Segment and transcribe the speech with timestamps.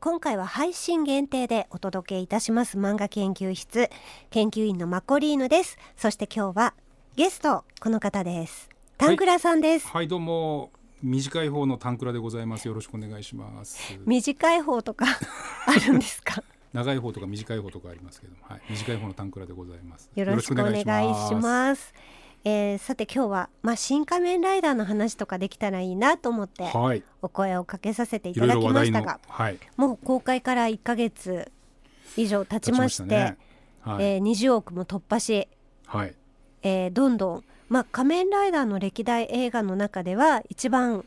[0.00, 3.90] 今回は配信限定でお届けいたします漫画研究室。
[4.30, 5.76] 研究員のマコリーヌです。
[5.96, 6.74] そして今日は
[7.16, 8.68] ゲストこの方です。
[8.96, 10.70] タンクラさんです、はいどうも。
[11.02, 12.68] 短い方のタンクラでございます。
[12.68, 13.98] よろしくお願いします。
[14.06, 15.06] 短い方とか
[15.66, 16.44] あるんですか？
[16.72, 20.10] 長い方とか短い方とかありますけども、はい、短い方のタンクラでございます。
[20.14, 20.78] よろしくお願い
[21.28, 21.92] します
[22.44, 27.02] えーさて今日は、まあ、新仮面ライダーの話とかできたらいいなと思ってはい。
[27.22, 29.58] お声をかけさせていただきましたがはい。
[29.76, 31.50] もう公開から1ヶ月
[32.16, 33.36] 以上経ちましてね。
[33.80, 35.48] はい、えー20億も突破し、
[35.86, 36.14] はい。
[36.62, 41.04] えーどんどん、まあ、仮面ライダーの歴代映画の中では一番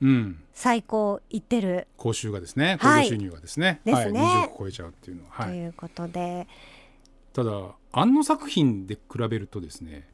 [0.00, 0.42] うん。
[0.52, 1.86] 最高いってる。
[1.96, 2.76] 講習がですね。
[2.80, 3.08] はい。
[3.08, 4.20] 興行収入がですね、ですね。
[4.20, 6.46] はい、20億超えちゃうっていうのは、はい、ということで、
[7.36, 7.50] ただ
[7.92, 10.08] 庵野作品で比べるとですね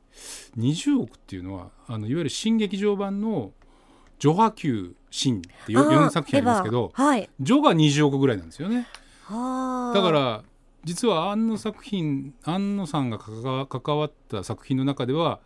[0.59, 3.53] 20億っていうのはあのいわゆる新劇場版の
[4.19, 8.87] 「ジョハ Q 新」ってあー4作品ありますけどエヴァはいジョが20億ぐらいなんですよね。
[9.25, 10.43] はあだから
[10.85, 15.41] 実は庵野作品庵野さんが関わった作品の中では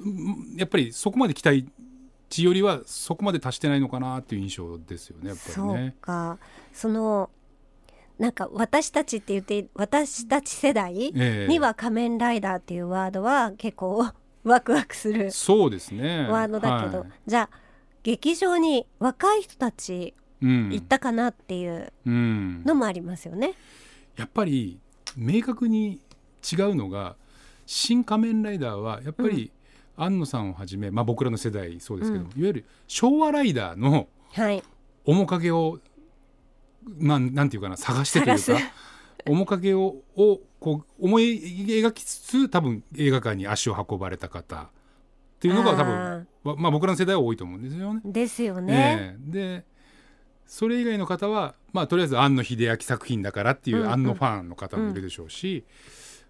[0.00, 1.66] うんやっぱりそこまで期待
[2.30, 5.94] 値よりはそこまで達してないのかなっていう印象ですよねやっぱりそうね。
[6.00, 6.38] か
[6.72, 7.30] その
[8.18, 11.46] なんか私たちって言って私たち世代ええ。
[11.48, 14.08] には仮面ライダーっていうワードは結構
[14.44, 16.26] ワクワクするそうですね。
[16.28, 17.08] ワードだけど、はい。
[17.26, 17.56] じゃあ
[18.02, 20.70] 劇場に若い人たちうん。
[20.70, 22.62] 行ったかなっていううん。
[22.64, 23.54] のもありますよね。
[24.16, 24.78] やっぱり
[25.16, 26.00] 明確に
[26.52, 27.16] 違うのが
[27.66, 29.52] 「新仮面ライダー」はやっぱり
[29.96, 34.62] 庵野さんをはじめ、まあ、僕らの世代そうですけども、いわゆる昭和ライダーのはい、
[35.04, 35.80] 面影を
[36.98, 38.72] まあなんていうかな探してという探か
[39.26, 44.68] 面影ををこう思い描きつつ多分映画館に足を運ばれた方っ
[45.40, 48.00] ていうのが多分まあ、僕らの世代は多いと思うんですよね。
[48.04, 49.16] ーですよね。
[49.16, 49.64] ええで
[50.46, 55.64] それ以外の方は、まあ、とりあえず庵野秀明作品だからっていうんうんう庵野ファンの方もいるでしょうし、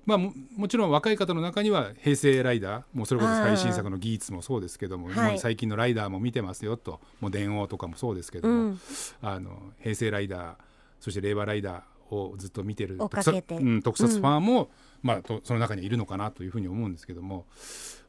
[0.07, 8.81] まあ、ももちろん若い方の中には平成ライダーもうそれこそ最新作のギーツもそうですけども、最近のライダーも見てますよともう電王とかもそうですけども、うん、
[9.21, 10.55] あの平成ライダー
[11.01, 14.71] そして令和ライダーをずっと見てる特撮うん、特撮ファンも、
[15.03, 17.47] まあ、とその中にいるのかなというふうに思うんですけども、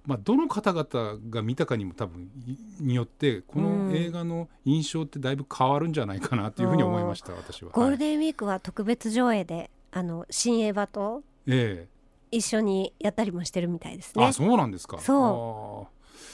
[0.05, 7.71] まあ、どの方々が見たかにも多分いによってこの映画の印象ってだいぶ変わるんじゃないかなというふうに思いました私は。
[7.71, 11.87] ゴールはいデンウィークは特別上映であの新エヴァとえ
[12.31, 14.25] 一緒にやったりもしてるみたいですえね。
[14.27, 14.99] あそうなんですか。
[14.99, 15.87] そ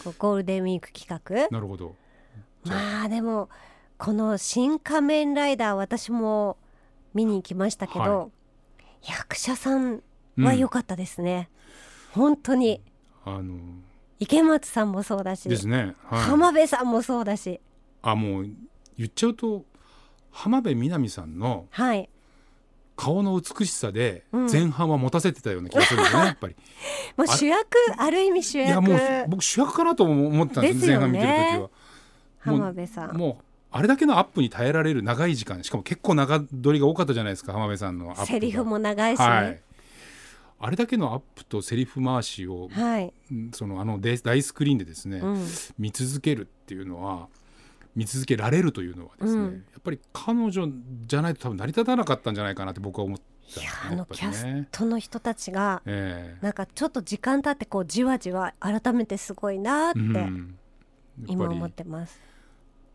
[0.05, 0.13] う。
[0.17, 1.47] ゴールデンウィーク企画。
[1.47, 1.53] ー。
[1.53, 1.95] なるほど。
[2.65, 3.49] まあでも
[3.97, 6.57] この「新仮面ライダー」私も
[7.13, 8.27] 見に行きましたけど、は
[9.03, 10.01] 役者さん
[10.37, 11.49] うんは良かったですね、
[12.11, 12.81] 本当に。
[13.23, 13.57] あの。
[14.19, 15.93] 池松さんもそうだし、ですね。
[16.03, 17.61] はい、浜辺さんもそうだし。
[18.01, 18.49] あもう
[18.97, 19.65] 言っちゃうと
[20.31, 22.09] 浜辺美波さんのはい
[22.95, 24.51] 顔の美しさでうん。
[24.51, 26.55] 前半は持たせてたような気がするんですよね、 やっぱり。
[27.17, 27.67] もう主役？
[27.97, 30.87] ある意味主いやもう役僕主役かなと思ってたんですね。
[30.87, 31.69] 前半見てる時は。
[32.39, 33.17] 浜辺さん。
[33.17, 38.25] もうあれだけのアップに耐えられる長い時間しかも結構長撮りが多かったじゃないですか浜辺さんのアップが。
[38.25, 39.25] セリフも長いしね。
[39.25, 39.61] はい、
[40.59, 45.45] あれだけのアップとセリフ回しを、はい、うんそのあのデ大スクリーンでですね、うん、
[45.77, 47.27] 見続けるっていうのは
[47.95, 49.53] 見続けられるというのはですね、うん。
[49.71, 50.67] やっぱり彼女
[51.07, 59.99] じゃないと多分成り立たなかったんじゃないかなって僕は思ったんですねいやあのキャスねトの人たちがえなんかちょっと時間経ってこうじわじわ改めてすごいなって
[61.27, 62.19] 今思ってます、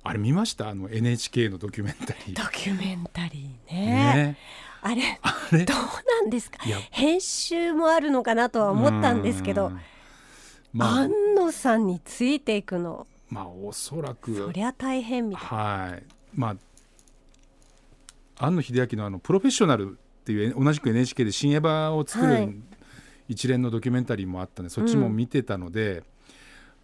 [0.02, 0.68] あれ見ました？
[0.68, 2.36] あの NHK のドキュメンタリー。
[2.36, 3.86] ドキュメンタリーね。
[4.14, 4.38] ね。
[4.82, 5.18] あれ
[5.64, 6.58] どうなんですか？
[6.90, 9.80] 編集もあるのかなとは思ったんですけどうん。
[10.72, 10.88] まあ。
[11.02, 15.44] 安野さんについていくのまあおそらくそりゃ大変みたい。
[15.44, 16.02] はい。
[16.34, 16.56] まあ
[18.46, 22.46] 庵野秀明のあのプロフェッショナルっていう同じく NHK で新エヴァを作はい。
[22.46, 22.62] る
[23.28, 26.02] 一連のドキュメンタリーもあったんで、そっちも見てたので、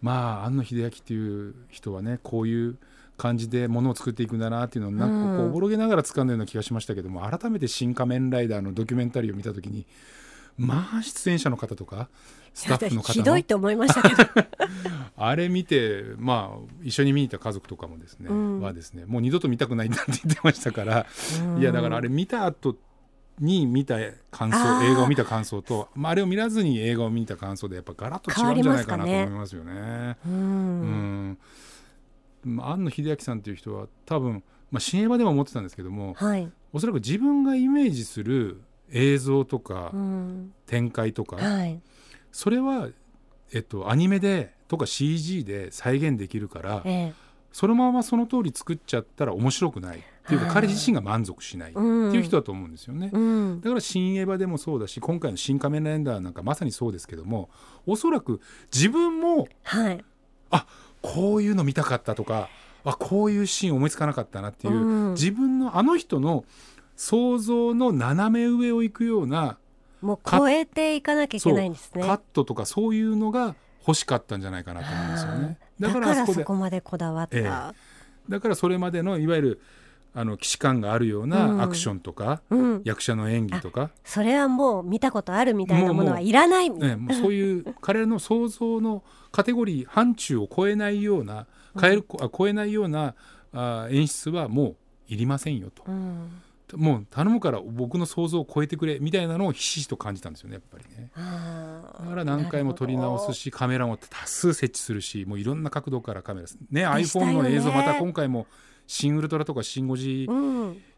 [0.01, 2.77] まあ庵野秀明っていう人はねこういう
[3.17, 9.85] 感じでものを作っていくんだなっていうのをなんかこううんおぼろげながら掴んだような気がしましたけども、改めて「新仮面ライダー」のドキュメンタリーを見た時に
[10.57, 12.09] まあ出演者の方とか
[12.53, 13.13] スタッフの方の？
[13.13, 14.47] ひどいと思いましたけど。
[15.15, 18.61] あれ見てまあ一緒に見に行った家族とかもですね、うん。
[18.61, 21.05] はですねもう二度と見たくないんだって言ってましたから、
[21.41, 21.61] うん。
[21.61, 22.75] いやだからあれ見た後
[23.39, 23.97] に見た
[24.31, 30.17] 感想映画を見た感想と、まあ、あれを見らずに映画を見た感想でやっぱガラッと違うんじゃないかなと思いますよね。
[30.25, 31.29] ううん。
[31.31, 31.37] ん
[32.43, 38.61] まあ庵野秀明さんという人は多分、まあ、新映画でも思ってたんですけどもはい、おそらく自分がイメージする
[38.91, 41.79] 映像とかうん、展開とか、はい。
[42.31, 42.89] それは、
[43.53, 47.13] えっと、アニメでとか CG で再現できるからええ。
[47.51, 49.97] そのままその通り作っちゃったら面白くない。
[49.97, 53.09] っていうか彼自身が満足しないっていう人だと思うんですよね。
[53.13, 53.61] うん。
[53.61, 57.49] だから新エヴァでもそうだし今回の「新仮面ライダー」なんかまさにそうですけども
[57.85, 58.41] おそらく
[58.73, 60.03] 自分もはい。
[61.01, 62.49] こういうの見たかったとか
[62.83, 65.13] あこういうシーン思いつかなかったなっていう、うん。
[65.13, 66.43] 自分のあの人の
[66.97, 69.57] 想像の斜め上を行くような
[70.01, 72.03] もう超えていかなきゃいけないんですね。
[72.03, 73.55] カットとかそういうのが
[73.87, 75.57] 欲しかったんじゃないかなと思うんですよね。
[75.79, 77.43] だからそこまでこだわった、え
[78.29, 79.61] だからそれまでのいわゆる
[80.13, 81.29] あの既視感があるよううん。
[81.29, 82.81] なアクションとか、うん。
[82.83, 86.69] 役者の演技とか、それはもう見たことあるみたいなものもうもうはいらない。
[86.69, 91.47] ね、もうそういう彼らの想像のカテゴリー範疇を超えないような
[91.79, 93.15] 変える、あ超えないような
[93.53, 94.75] あ演出はもう
[95.07, 96.41] いりませんよと、うん
[96.75, 101.11] もう頼むから僕の想像を超えてくれみたいなのをひしひしと感じたんですよねやっぱりね。
[101.15, 108.47] だから何回も撮り直すしカメラも多数設置するしもういろんな角度からカメラねでしたよ iPhone ねの映像また今回も
[108.87, 110.27] 「シン・ウルトラ」とか「シン・ゴジ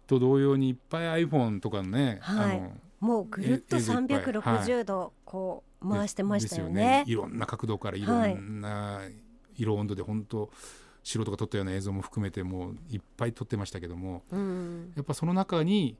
[0.08, 7.04] と同様にいっぱい iPhone とかのね、はいあのもうぐるっとえ映像いっぱい360度こう回してましたよですね。
[7.08, 9.00] いろんな角度からいろんな
[9.56, 10.50] 色温度で本当
[11.04, 15.98] 素人が撮ったような映像も含めてもういっぱい撮ってましたけどもうんやっぱその中に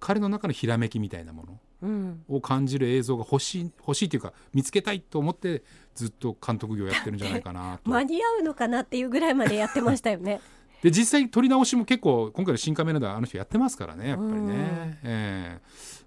[0.00, 5.62] 彼の中のひらめきみたいなものうん、を感じる映像が欲しい欲しいというか見つけたいと思って
[5.94, 7.90] ずっと監督業やってるんじゃないかなと。
[7.90, 10.40] 間に合うのかなっていうぐらいまでやってましたよね。
[10.82, 14.98] で実際撮り直しも結構今回の「新仮面ライダー」あの人やってますからねやっぱりうんね。
[15.02, 15.60] ええ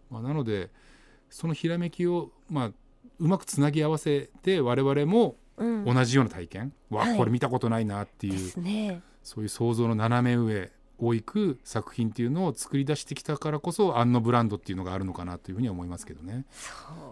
[0.10, 0.70] まあ、なので
[1.30, 2.72] そのひらめきを、まあ、
[3.20, 5.36] うまくつなぎ合わせて我々もうん、
[5.86, 7.18] 同じような体験、わはい。
[7.18, 9.02] これ見たことないなっていでう、すね。
[9.24, 16.46] そういう想像の斜め上を行く作品っていうのを作り出してきたからこそアンノブランドっていうのがあるのかなというふうには思いますけどね。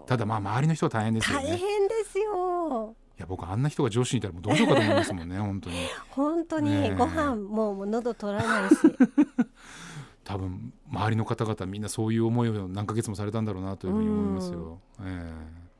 [0.06, 1.54] ただまあ周りの人は大変ですよ大ね。
[1.54, 2.94] い変ですよ。
[3.20, 5.76] や僕あんな人が上司にいたらもうどうしようかと思いますもんね本当に。
[6.10, 8.76] 本当にご飯もうもう喉取らないし。
[10.24, 15.32] 多分周りの方々みんなそういう思いを何ヶ月もされたんだろうなというふうに思いますよ、え。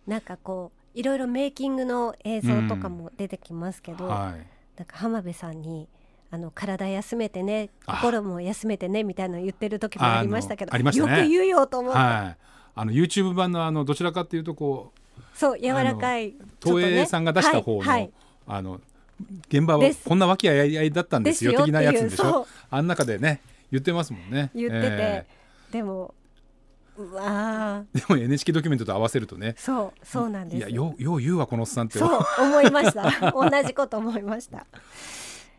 [0.06, 4.46] なんかこういろいろメイキングの映像とかも出てきますけど、えはい。
[4.76, 5.88] なんか浜辺さんに
[6.30, 7.96] あの体休めてねあ。
[7.96, 10.90] 心も休めてねみたいなの言ってる時もありましたけどね。
[10.96, 12.44] よく言うよと思って、はい。
[12.74, 18.10] あの YouTube 版のあのどちらかっていうとこうそう柔らかい東映さんが出した方の、はいはい。
[18.46, 18.80] あの
[19.48, 22.46] 現場はこんな和気あいあいだったんですよ的なやつでしょ？
[22.70, 24.50] あん中でね言ってますもんね。
[24.54, 25.26] 言ってて、え。
[25.72, 26.14] でも
[27.04, 29.54] うわでも NHK ドキュメントと合わせるとね。
[29.56, 30.58] そうそうなんです。
[30.58, 31.98] いやようよう言うわこのおっさんって。
[31.98, 33.10] そう思いました。
[33.32, 34.66] 同じこと思いました。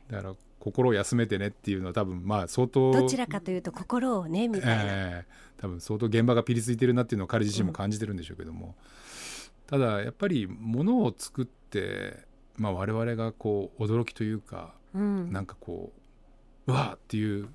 [0.10, 8.76] だから心を休めてねっていうのは多分まあ相当どちらかというと心をねみたいな、えー多分相当現場がピリついてるなっていうのを彼自身も感じてるんでしょうけども、
[9.68, 12.26] ただやっぱりものを作って、
[12.58, 15.32] まあ、我々がこう驚きというかうん。
[15.32, 15.94] なんかこ
[16.68, 17.48] ううわーっていう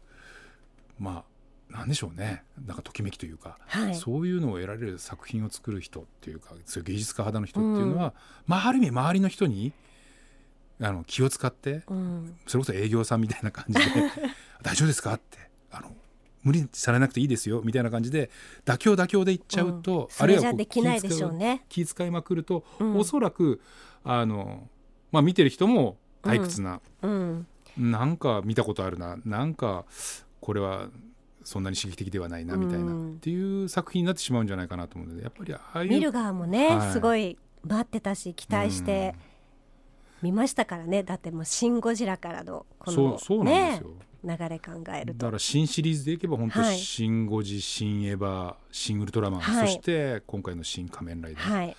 [1.00, 1.24] まあ
[1.70, 2.44] なんでしょうね。
[2.64, 3.94] なんかときめきというか、はい。
[3.94, 8.14] そういうのを得られる作品を作る人っていうかそういう芸術家肌の人っていうのは、
[8.46, 9.72] まあ、ある意味周りの人に
[10.80, 12.36] あの気を使ってうん。
[12.46, 13.84] それこそ営業さんみたいな感じで
[14.62, 15.38] 「大丈夫ですか?」って
[15.70, 15.94] あの
[16.42, 18.30] 無理されなくていいですよみたいな感じで
[18.64, 20.10] 妥協妥協で言っちゃうと、うん。
[20.10, 21.64] それじゃこうできないでしょうね。
[21.68, 22.96] 気遣いまくると、うん。
[22.96, 23.60] おそらく
[24.04, 24.68] あの、
[25.10, 27.46] まあ、見てる人も退屈な、うん。
[27.76, 29.18] なんか見たことあるな。
[29.24, 29.84] なんか
[30.40, 30.88] これは
[31.46, 33.12] そんなに刺激的ではないなみたいな、うん。
[33.12, 36.92] っていう作品になってしまうんじゃないかなと思うのでやっぱりああいう見る側もね、はい。
[36.92, 39.14] すごい待ってたし期待して
[40.22, 41.04] 見ましたからね。
[41.04, 45.18] だってもう「シン・ゴジラ」からのこのそうそうなんですねよ、流れ考えると。
[45.18, 46.76] だから新シリーズでいけば本当、はい。
[46.76, 49.68] 新ゴジ新エヴァ新ウルトラマン、はい。
[49.68, 51.76] そして今回の新仮面ライダー、はい。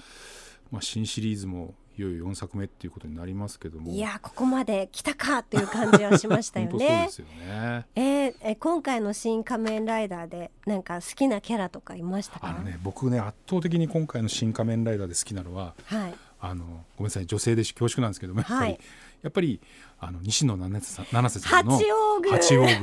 [0.72, 3.92] まあ、新シリーズもいよいよ4作目っていうことになりますけども。
[3.92, 7.86] いやここまで来たかという感じはしましたよ本当そうでねすよね。
[7.96, 12.50] えーえ今回の「新仮面ライダー」でなんか好きなキャラとかいましたか？
[12.50, 16.13] あのね僕ね圧倒的に今回の「新仮面ライダー」で好きなのははい。
[16.39, 18.80] あのごめんなさい女性で恐縮なんですけどもやっぱり、はい。
[19.24, 19.60] やっぱり
[20.00, 22.34] あの西野七瀬さんの八王宮。
[22.38, 22.80] 八王宮。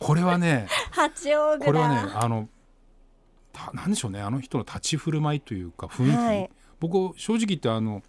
[0.00, 2.48] これはね八王これはねだあの
[3.52, 6.50] たなんでしょうねあの人の立ち振る舞いというか雰囲気、はい。
[6.80, 8.02] 僕正直言ってあの、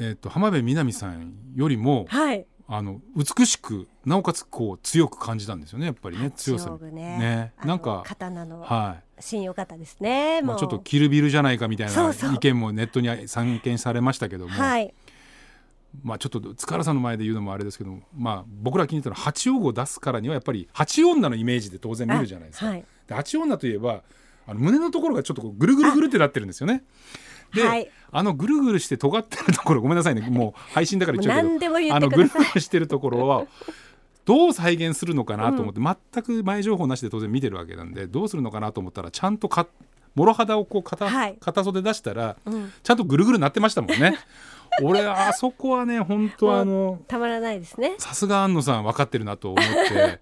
[0.00, 2.46] えー、と浜辺美波さんよりもはい。
[2.70, 6.76] あの美しくなおかつこう強く感じたんですよねやっぱりね強さ。
[6.82, 6.92] ね。
[6.92, 7.52] ね。
[7.64, 9.22] なんか刀のはい。
[9.22, 14.92] 芯良かったですねまあ、もうちょっとキルビルじゃないかみたいな意見もネットに散見されましたけども、はい。
[16.02, 22.66] まあ、ちょっと塚原さんの前で言うのもあれですけども、まあ、僕ら気に入ったのは八王子を出すからにはやっぱり八女のイメージで当然見るじゃないですか。
[22.66, 22.84] はい。
[23.06, 24.02] で八女といえば
[24.46, 26.84] あの胸のところがちょっとこうぐるぐるぐるってなってるんですよね。
[27.54, 27.90] で、はい。
[28.10, 30.22] あのぐるぐるして尖ってるところごめんなさいね。
[30.30, 31.94] もう配信だから言っちゃうけど。
[31.94, 33.46] あのぐるぐるしてるところは
[34.24, 39.66] どう再現するのかなと思って、全く前情報なしで当然見てるわけなんでどうするのかなと思ったらちゃんとか
[40.14, 41.36] 諸肌をこう片,、はい。
[41.40, 42.72] 片袖出したらうん。
[42.82, 44.18] ちゃんとぐるぐるなってましたもんね。
[44.82, 47.94] 俺あそこはね本当あのたまらないですね。
[47.98, 50.02] さすが安野さん分かってるなと思って。
[50.02, 50.18] あ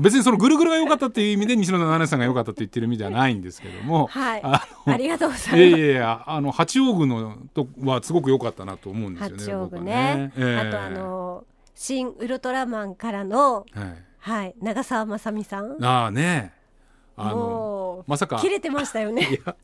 [0.00, 4.40] 別にそのぐるぐるが良かったっていう意味で西野七瀬さんが良かったって言ってる意味ではないんですけども、はい。
[4.42, 5.56] あありがとうございます。
[5.56, 9.44] いやいやあの八王子のとはすごく良かったなと思うんですよね。
[9.44, 10.32] 八王子僕はね。
[10.36, 10.68] ええ。
[10.68, 11.44] あとあの
[11.74, 15.82] 新ウルトラマンからのはい、はい長澤まさみさん。
[15.84, 16.52] ああね。
[17.14, 19.54] あのまさか切れてましたよいねや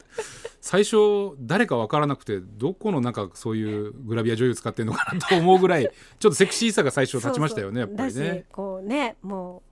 [0.60, 0.96] 最初
[1.40, 8.44] 誰か分からなくてどこのなんかそういうグラビア女優使ってるのかなと思うぐらいちょっとセクシーさが最初立ちましたよねやっぱりね。
[8.48, 8.52] し。
[8.52, 9.67] こうねもう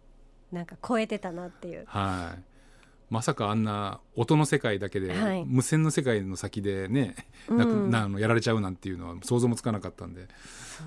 [0.52, 1.84] なんか超えてたなっていう。
[1.86, 2.42] はい。
[3.08, 5.44] まさかあんな音の世界だけで、はい。
[5.46, 7.14] 無線の世界の先でね、
[7.48, 10.26] なくなあのやられちゃうなんていうのは想像もつかなかったんで。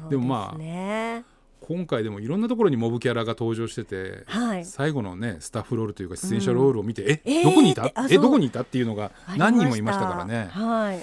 [0.09, 1.23] でもまあ
[1.61, 4.65] 今回でもいろんなところにモブキャラが登場してて、はい。
[4.65, 7.91] 最後のねスタッフロールというか出演者ロールを見て、ええーどこにいた？
[8.09, 8.61] えどこにいた？
[8.61, 10.49] っていうのが何人もいましたからね。
[10.51, 10.97] はい。
[10.97, 11.01] や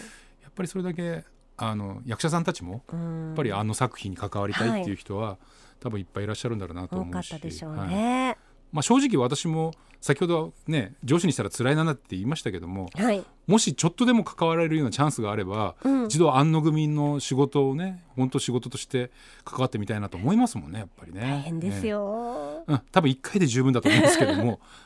[0.49, 1.25] っぱりそれだけ
[1.57, 5.39] あの役者さんたちもややっぱりあの作品に関わりたいっていう人は、
[5.81, 7.89] 多分いっぱいいらっしゃるんだろうなと多かっ思うしたでしょうはい。
[7.89, 8.39] ね
[8.73, 16.05] まあ、正直私も先ほどね上司にしたら辛いなって言いましたけどもはい、もしちょっとでも関わられるようなチャンスがあれば、うん。
[16.07, 19.11] 一度安野組の仕事をね本当仕事として
[19.45, 21.21] 関わってみたいなと思いますもんねやっぱりね。
[21.21, 24.61] 大変ですねよ、うん、多分1回で十分だと思うんですけども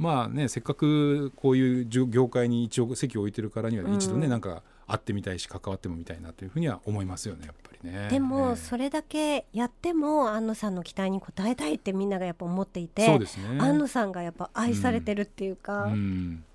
[0.00, 8.08] まあねせっかくこういう業界に一応席を置いてるからにはうん一度ね、なんか会ってみたいし関わってもみたいなというふうには思いますよねやっぱりね。
[8.08, 13.58] でもえそれだけやっても安野さんの期待に応えたいってみんながやっぱ思っていてそうですね。
[13.60, 16.49] 安野さんがやっぱ愛されてるっていうか、うんやっぱり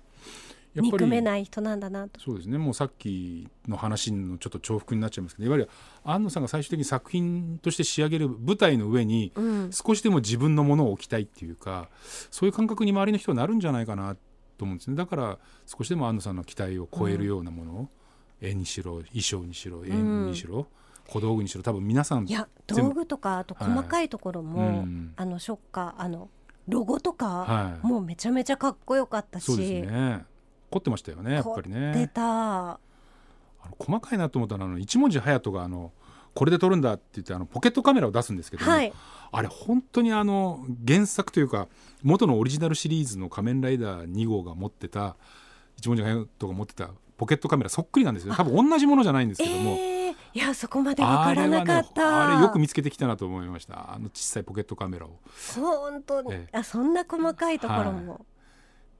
[0.82, 2.20] 憎めない人なんだなと。
[2.20, 2.58] そうですね。
[2.58, 5.70] もうさっきの話のちょっと重複になっちゃいますけどいわゆる
[6.04, 9.70] 安野さんが最終的に作品として仕上げる舞台の上にうん。
[9.72, 11.88] 少しでも自分のものを置きたいっていうか
[12.30, 14.16] そういう感覚に周りの人はなるんじゃないかな
[14.58, 14.96] と思うんですね。
[14.96, 17.88] だから少しでも安野さんの期待を超えるようなものを、
[18.40, 20.66] 絵にしろ衣装にしろ演にしろ、
[21.08, 25.12] 小道具にしろ多分皆さんいや道具とかあと細かいところも、うん。
[25.16, 26.30] あのショッカーあの
[26.68, 27.86] ロゴとか、はい。
[27.86, 30.24] もうめちゃめちゃかっこよかったしそうですね
[30.70, 32.10] 凝ってましたよねやっぱり出ね。
[32.12, 32.78] たあ
[33.64, 35.92] の細かいなと思ったのは一文字隼人があの
[36.34, 38.92] これで撮るんだって言ってあのポケットカメラを出すんですけども、はい。
[39.32, 41.68] あれ本当にあの原作というか
[42.02, 45.16] 元のオリジナルシリーズの「仮面ライダー2号」が持ってた
[45.76, 48.34] 一文字隼人が持ってたポケットカメラそっくりなんですよ。
[48.34, 52.24] 多分同じものじゃないんですけども、えー、いやそこまでわからなかった。
[52.24, 53.94] あれはねよく見つけてきたなと思いました。
[53.94, 55.18] あの小さいポケットカメラを。
[55.54, 56.58] 本当に、ええ。
[56.58, 58.26] あそんな細かいところも、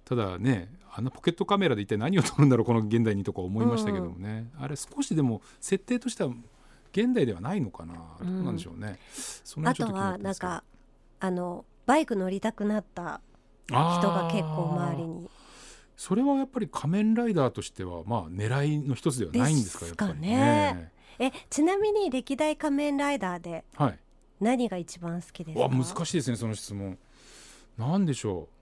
[0.06, 6.30] ただねあのポケットカメラで一体何を撮るんだろうこの現代にとか思いましたけどもね、あれ少しでも設定としては
[6.92, 8.98] 現代ではないのかな、どうなんでしょうね。
[9.64, 10.64] あとはなんか
[11.20, 13.20] あのバイク乗りたくなった
[13.66, 15.28] 人が結構周りに。
[15.98, 20.92] それはやっぱり仮面ライダーとしてはまあ狙いの一つではないんですかですかやっぱりね。
[21.18, 23.98] えちなみに歴代仮面ライダーではい。
[24.40, 25.64] 何が一番好きですか？
[25.64, 26.96] わ難しいですねその質問。
[27.76, 28.55] なんでしょう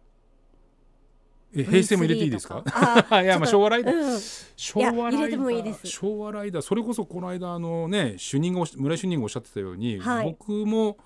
[1.57, 3.07] え平成も入れていいですか？V3 とか。
[3.17, 4.21] あいやまあ昭和ライダー、うん。
[4.57, 5.87] 昭和ライダー。
[5.87, 6.63] 昭和ライダー。
[6.63, 10.27] それこそこの間あのね主任が村井主任がおっしゃってたように、はい。
[10.27, 10.97] 僕も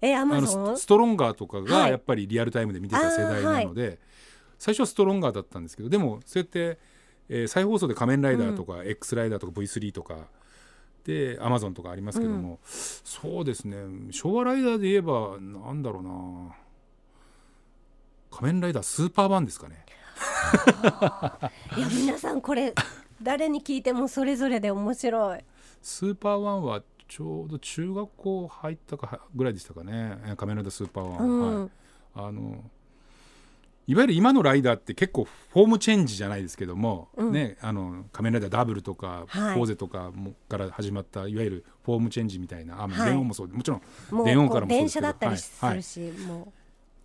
[0.00, 1.66] えアあのマゾンスストロンガーとかはい。
[1.66, 4.00] がやっぱりリアルタイムで見てた世代なので、
[4.58, 6.78] 最初はストロンガーだったんですけどでもそうやって、
[7.28, 10.28] えー再放送で「仮面ライダー」とか、X ライダーとか V3 とか
[11.04, 13.76] でアマゾンとかありますけども、そうですね。
[14.10, 16.56] 昭和ライダーで言えばなんだろうな
[18.32, 19.84] 仮面ライダースーパーワンですかね。
[21.76, 22.74] いや皆さんこれ
[23.22, 25.40] 誰に聞いてもそれぞれで面白い。
[25.82, 30.18] スーパーワンはちょうど中学校入ったかぐらいでしたかね。
[30.24, 31.60] えー仮面ライダースーパーワン、うん。
[31.60, 31.70] はい、
[32.14, 32.64] あの
[33.86, 37.32] いわゆる今のライダーって結構フォームチェンジじゃないですけども、うん。
[37.32, 39.54] ね、あの仮面ライダーダブルとか、はい。
[39.54, 42.82] フォーゼとかもから始まったいわゆるフォームチェンジみたいな。
[42.82, 43.10] あ、はい。
[43.10, 44.24] 電王もそうもちろん。
[44.24, 45.06] 電王からもそうですけど。
[45.06, 45.76] 車だったりすはい。
[45.76, 46.52] るし、も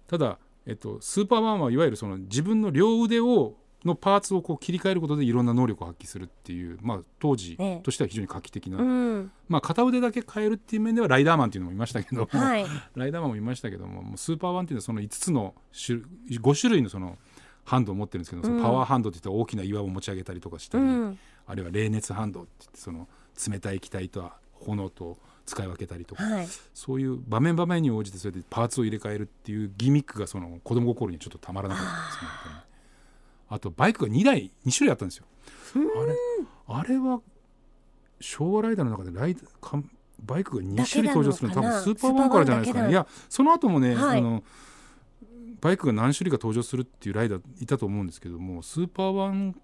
[0.07, 3.55] ただ、えっと、スーパーマンはいわゆるその自分の両腕を
[3.85, 7.79] のパーツをこう切り替えることでいろんな能力を発揮するっていう、まあ、当時ね。
[7.83, 12.65] としては非常に画期的な、う、うん、まあ、片腕だけ変えるっていう面ではライダーマンっていうのもいましたけども、はい。
[12.95, 17.17] ライダーマンもいましたけどももうスーパーワンっていうのはその5つの種5種類のその
[17.63, 21.19] ハンドを持ってるんですけど、そのパワーハンドっていって大きな岩を持ち上げたりとかしたり、うん。
[21.45, 23.07] あるいは冷熱ハンドって言ってその
[23.49, 26.47] 冷たい気体と炎と使い分けたりとか、はい。
[26.73, 32.61] そういう場面場面に応じてそれでパーツを入れ替えるっていうギミックがその子供心にちょっとたまらなかったですね。
[33.49, 35.25] あとバイクが2台2種類あったんですよ。
[35.75, 36.15] あれ
[36.67, 37.21] あれは
[38.19, 39.81] 昭和ライダーの中でライダーか
[40.21, 42.89] バイクが2種類登場するの多分スーパーワンからじゃないですかね。
[42.89, 44.43] いやその後もね、はい、あの
[45.61, 49.55] バイクが何種類か登場するっていうライダーいたと思うんですけどもスーパーワン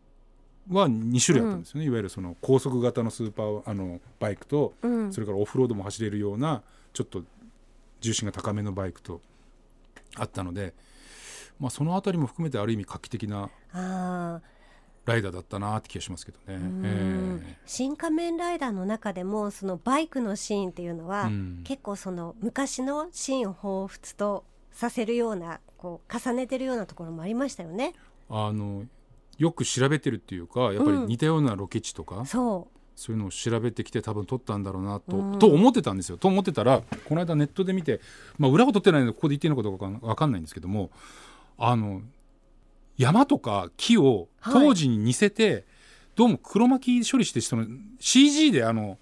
[0.70, 6.62] は2種類あったんですよね、うん、いわゆるその高速型のスーパーあのバイクと、うん、それからオフロードも走れるような
[6.93, 7.24] ちょっと
[8.01, 9.22] 重心が高めのバイクと
[10.15, 10.74] あったので、
[11.60, 13.50] まあ、その辺りも含めてある意味画期的な
[15.05, 16.43] ライダーだったなって気がしますけどね。
[16.48, 27.93] えー、新仮面ライダーの中でもそのバイクのシーンっていうのは、うん、結構その昔のシーンを彷彿とさせるようなこう重ねてるようなところもありましたよね。
[28.29, 28.86] あの
[29.43, 32.79] よく調べてるっていうかやっぱり似たようなロケ地とか、うん、そう。
[32.95, 36.17] そういうのを調べてきて多分撮ったんだろうなと、うん、と思ってたんですよ。
[36.17, 38.00] と思ってたらこの間ネットで見て、
[38.38, 40.91] まあ、裏を撮ってないのでここで言っていいのかどうか分かんないんですけども
[41.57, 42.01] あの
[42.95, 45.63] 山とか木を当時に似せて、はい、
[46.15, 47.65] どうも黒巻き処理してその
[48.00, 49.00] CG であの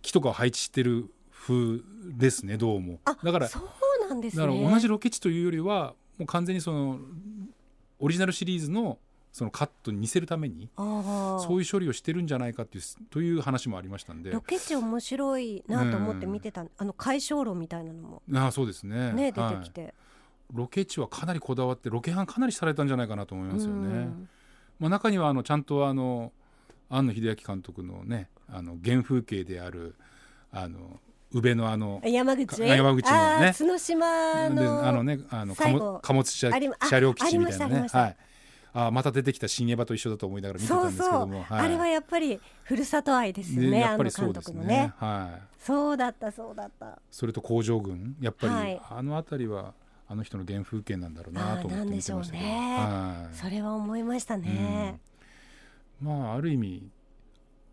[0.00, 2.98] 木とかを配置してる風ですねどうも。
[3.04, 6.98] だからそうなんです、ね、だから同じロケ地というよりはもう完全にその
[7.98, 8.98] オリジナルシリーズの
[9.32, 14.30] そのカットに似せるためにそういう処理をしてるんじゃないかっていうという話もありましたんで。
[14.30, 18.22] ロケ地面白いなと思って見てた、うん、あの解消路みたいなのも。
[18.34, 19.12] あそうですね。
[19.12, 19.94] ね出てきて、はい、
[20.52, 23.88] ロケ地はかなりこだわってロケハンかなりされたんじゃないかなと思いますよね。
[23.88, 24.28] うん、
[24.80, 26.32] まあ、中にはあのちゃんとあの
[26.88, 29.94] 庵野秀明監督のねあの原風景である
[30.50, 30.98] あの
[31.32, 33.54] 宇部のあの山口山口のね。
[33.56, 37.86] 角島のあのねあの貨物車車両基地みたいなね。
[37.92, 38.16] はい
[38.72, 41.44] あまた出てきた新エヴァと一緒だと思いながら見てたんですけども。
[41.48, 44.64] あれはやっぱりふるさと愛ですよねやっぱりそうですね。
[44.64, 46.98] ね、はい、そうだったそうだった。
[47.10, 49.74] それと工場群やっぱり、はい、あの辺りは
[50.08, 52.76] あの人の原風景なんだろうなと思って見てましたけど、ね。
[52.78, 55.00] はい、それは思いましたね、
[56.02, 56.90] うん、まあある意味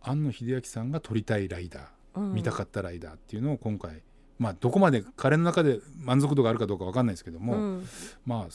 [0.03, 4.03] 庵野秀明さんが撮りたいライダー、うん、見たかったライダーっていうのを今回
[4.37, 7.87] まあどこまで彼の中で満足度があるかどうか分かんないですけども、うん、
[8.23, 8.53] まあ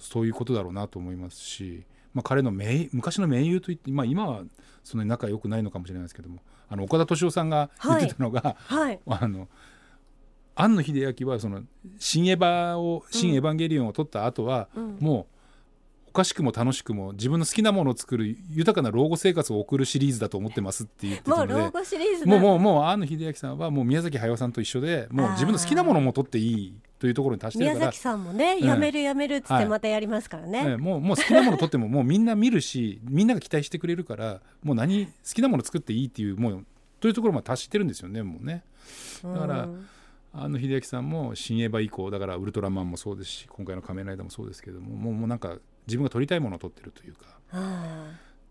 [0.00, 4.42] そういうことだろうなと思いますし、まあ、彼の名昔の盟友といって、まあ、今は
[4.84, 9.00] そんなに仲良くないのかもしれないですけどもあの岡田敏夫さんが言ってたのが、はい。
[9.06, 9.48] はい、あの
[10.56, 11.62] 庵野秀明はその
[11.98, 15.36] 新エヴァを「新エヴァンゲリオン」を撮った後は、うん、もう
[16.16, 36.66] かしくも楽しくも自分の好きなものを作る豊かな老後生活を送るシリーズだと思ってますって言ってたのでもう老後シリーズもうもうもう庵野秀明さんはもう宮崎駿さんと一緒でもう自分の好きなものも撮っていいというところに達してるから宮崎さんもね、やめるやめるっつってまたやりますからね、はい、もうもう好きなもの撮ってももうみんな見るしみんなが期待してくれるからもう何好きなもの作っていいっていうもう
[37.00, 38.64] というところまで達してるんですよねもうね。
[39.22, 39.68] だから、
[40.32, 45.56] あの秀明さんも新エヴァ以降だからウルトラマンもそうですし今回の仮面ライダーもそうですけどももうもうなんか
[45.86, 47.26] 自分が撮りたいものを撮ってるというか。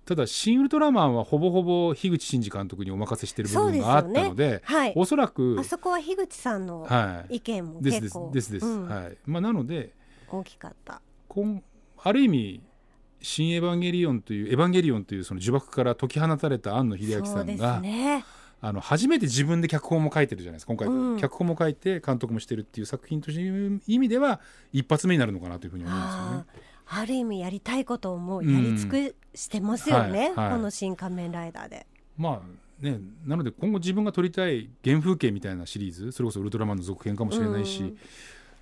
[0.06, 4.62] ただ「シン・ウルトラマン」はほぼほぼ樋口真嗣監督にお任せしてる部分があったので、ね。
[4.64, 6.88] はい、おそらくあそこは樋口さんの
[7.30, 9.18] 意見も結構、はい、ですですです、うん、はい。
[9.26, 9.94] まあ、なので
[10.30, 11.02] 大きかった。
[11.28, 11.64] こん
[12.04, 12.62] ある意味
[13.22, 18.24] 「新エヴァンゲリオン」という「エヴァンゲリオン」というその呪縛から解き放たれた庵野秀明さんが、ね、
[18.62, 24.40] あの初めて自分で脚本も書いてるじゃないですか今回、うん、脚本も書いて監督もしてるっていう作品という意味では
[24.72, 26.75] 一発目になるのかなというふうに思うんですよね。
[26.88, 31.86] ある意味やりたいことをもうやり尽くしてますよね、うんはいはい、この「新仮面ライダーで」
[32.18, 37.98] まあね、なので今後自分が撮りたい原風景みたいなシリーズそれこそ「ウルトラマン」の続編かもしれないし、うん、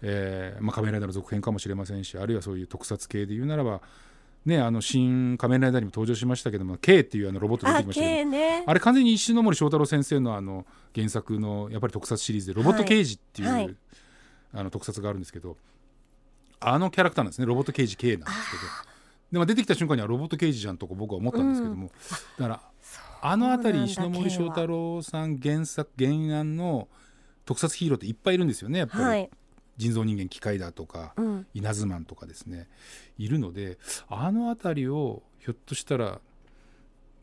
[0.04, 3.82] えー、まあ、仮面ライダーの続編かもしれませんしあるいはそういう特撮系で言うならば
[4.46, 13.76] ね、あの新仮面ライダーにも登場しましたけども K っていうあのロボット出てきましたけどあ,、ね、あれ完全に石森章太郎先生のあの原作のやっぱり特撮シリーズでロボット刑事っていう、はいはい、
[14.54, 15.56] あの特撮があるんですけど
[16.66, 17.46] あのキャラクターなんですね。
[17.46, 18.94] ロボット刑事 K なんですけど。
[19.34, 21.94] でも出てきた瞬間にはロボット刑事じゃんと僕は思ったんですけども、うん、だ
[22.38, 22.62] から
[23.22, 26.88] あの辺り石森章太郎さん原作原案の
[27.46, 28.80] 特撮ヒーローっていっぱいいるんですよね。
[28.80, 29.04] やっぱり。
[29.04, 29.30] はい。
[29.76, 32.68] 人造人間機械だとか、うん、稲妻とかですね。
[33.18, 36.22] いるのであの辺りをひょっとしたら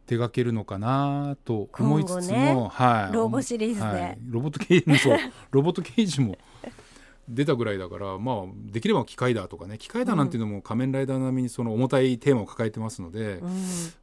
[0.07, 5.19] 手掛けるのかなと思いつつも、ね、はい、ロボシリーズで、はい、ロボット刑事もそう。
[5.53, 6.37] ロボット刑事も
[7.31, 8.37] 出たぐらいだからまあ
[8.73, 13.41] できれば機械だとかね機械だなんていうのも仮面ライダー並みにその重たいテーマを抱えてますので、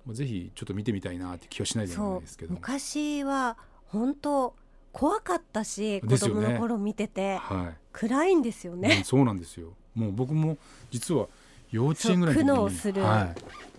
[0.07, 4.55] うん、ぜひちょっと見てみたいなって気はしないでもないですけど昔は本当
[4.93, 9.73] 怖かったし子供の頃見てて、ねはい、暗いんですよね、うん、そうなんですよ。
[9.93, 10.57] もう僕も
[10.89, 11.27] 実は
[11.71, 13.33] 幼稚園ぐらい苦悩する、は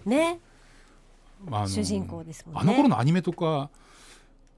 [0.07, 0.41] い、ね。
[1.67, 2.61] 主人公ですもんね。
[2.61, 3.71] あの頃のアニメとか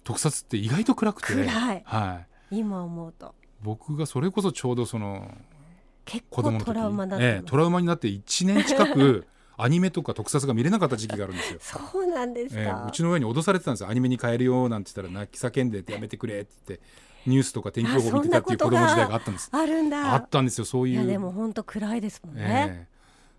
[0.03, 1.35] 特撮って意外と暗くて。
[1.35, 5.31] 暗い、はい、今思うと僕がそれこそちょうどその
[6.05, 11.59] 結構トラウマだった、ええ、トラウマになって1年近く アニメとか特撮が見れなかった時期があるんですよ。
[11.61, 13.91] そうなんですか、えー、うちの親に脅されてたんですよ。
[13.91, 16.87] アニメに変えるよなんて言ったら泣き叫んでやめてくれって言って
[17.27, 20.15] ニュースとか天気予報見てたっていう子供時代があったんですあるんだ。
[20.15, 20.65] あったんですよ。
[20.65, 20.95] そういう。
[20.95, 22.87] いやでも本当暗いですもんね、え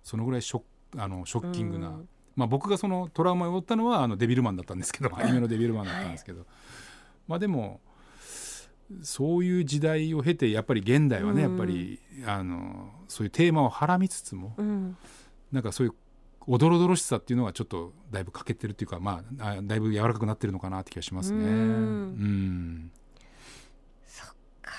[0.06, 0.62] ー、そのぐらいショ
[0.98, 1.98] あのショッキングな、
[2.36, 6.48] まあ、僕がそのトラウマを負ったのはあのデビルマンだったんですけどアニメのデビルマンだったんですけど、はい、
[7.28, 7.80] まあでも
[9.04, 14.97] そういう時代を経てやっぱり現代はね、やっぱりあのそういうテーマをはらみつつも、うん、
[15.51, 15.93] なんかそういう
[16.47, 21.38] おどろどろしさっていうのがちょっとだいぶ欠けてるっていうかまあだいぶ柔らかくなってるのかなって気がしますね。
[21.38, 21.49] うん。
[21.49, 22.91] うん。
[24.06, 24.30] そっ
[24.62, 24.71] か。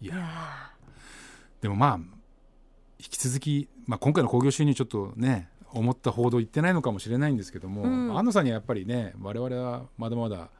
[0.00, 0.72] いや
[1.60, 2.18] でもまあ
[2.98, 10.50] 引き続き、まあ、今回の興行収入ちょっとね思った報道言ってないのかもしれないんですけども、うん、安野さんにはやっぱりね我々はまだまだ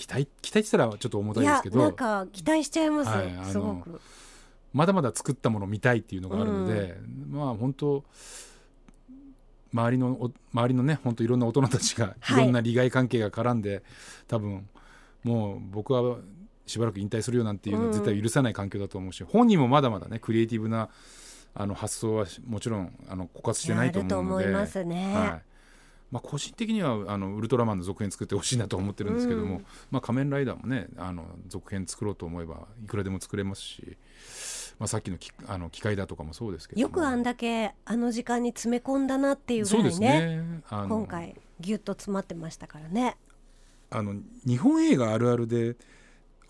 [0.00, 1.78] 期待期待したらちょっと重たいですけど。
[1.78, 4.00] なんか期待しちゃいます、はい、すごく。
[4.72, 8.04] まだまだ作ったもの見たいっていうのがあるので、うん、まあ本当
[9.74, 12.34] 周りの周りのね本当いろんな大人たちがい。
[12.34, 13.82] ろんな利害関係が絡んで、はい、
[14.26, 14.68] 多分
[15.22, 16.16] もう僕は
[16.66, 20.88] しばらく引退するよなんていうのは絶対許さない環境だと思うし、うん、本人もまだまだねクリエイティブな
[21.52, 24.84] あの発想はもちろんあの枯渇してないと思うので。
[24.84, 25.49] ね、はい
[26.10, 33.96] まあ、個人的にはあのウルトラマンの続編作ってほしいなと思ってるんですけども、うん、まあ、仮面ライダーもねあの続編作ろうと思えばいくらでも作れますし、
[34.78, 40.62] まあ、さっきのきあの機械だとかもそうですけどよくあんだけあの時間に詰め込んだなっていうぐらいねね。
[40.70, 43.16] 今回ぎゅっと詰まってましたからね。
[43.90, 44.14] あの
[44.46, 45.76] 日本映画あるあるで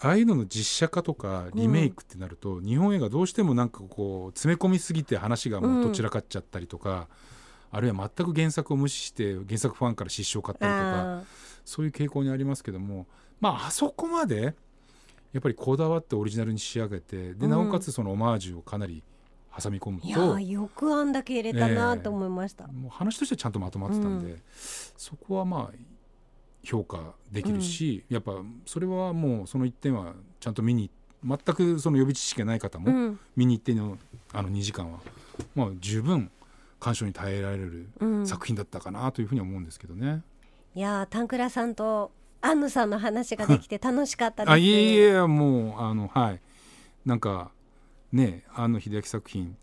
[0.03, 7.07] ああいうのの実写化とかリメイクってなると、うん、日本映画どうしてもなんかこう詰め込みすぎて話がもうどちらかっちゃったりとか、うん、
[7.73, 11.23] あるいは全く原作を無視して原作ファンから失笑を買ったりとか
[11.65, 13.07] そういう傾向にありますけども
[13.41, 14.55] まああそこまで
[15.33, 19.03] やっぱりこだわってオリジナルに仕上げてでなおかつそのオマージュをかなり
[19.63, 24.43] 挟み込むと、いやよくあんだけ入れたなと思いました、えー、もう話としてちゃんとまとまってたんで、うん、
[24.97, 25.77] そこはまあ
[26.63, 28.33] 評価できるし、うん、やっぱ
[28.67, 30.91] それはもうその一点はちゃんと見に
[31.25, 33.99] 全くその予備知識がない方も見に行っての
[34.33, 35.01] あの2時間は、
[35.55, 36.31] まあ、十分
[36.81, 37.89] 鑑賞に耐えられる
[38.25, 40.23] 作品だったかなというふうに思うんですけどね。
[40.75, 44.53] いやタンクラさんとアンヌさんの話ができて楽しかったです。
[44.53, 46.41] あいえいえもうあのはい。
[47.05, 47.51] なんか
[48.13, 49.57] ね安野秀明作品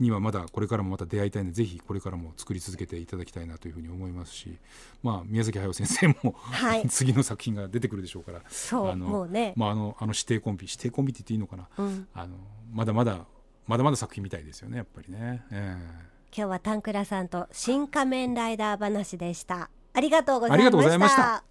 [0.00, 4.58] にはまだこれからもまた出会いたいのでぜひこれからも作り続けていただきたいなというふうに思いますし、
[5.02, 8.90] まあ、宮崎駿先生も、はい、 次の作品が出てくるでしょうからそう。
[8.90, 12.36] あのもうね、まあ、あのあの指定コンビ指定コンビって言っていいのかな、うん、あの
[12.72, 13.26] まだまだ
[13.68, 15.44] まだまだ作品みたいですよねやっぱりね。
[15.52, 19.70] えー今日はタンクラさんと新仮面ライダー話でした。
[19.94, 21.42] ありがとうございました。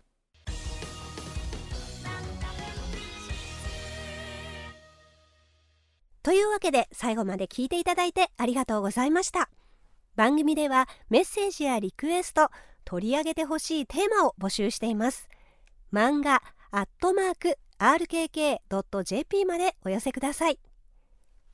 [6.22, 9.50] というわけで最後まで聞いていただいてありがとうございました。
[10.16, 12.52] 番組ではメッセージやリクエスト
[12.86, 15.28] 取り上げてほしいテーマを募集しています。
[15.92, 20.60] 漫画アットマーク rkk.jp までお寄せください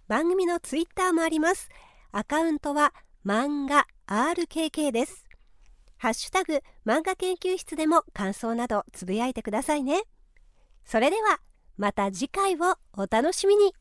[0.07, 1.69] 番組のツイッターもあります。
[2.11, 2.93] アカウントは
[3.25, 5.23] 漫画 RKK です。
[5.97, 10.03] ハッシュタグ漫画研究室でも感想などつぶやいてくださいね。
[10.83, 11.39] それでは
[11.77, 13.73] また次回をお楽しみに。